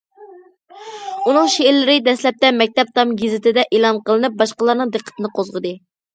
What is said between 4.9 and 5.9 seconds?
دىققىتىنى قوزغىدى.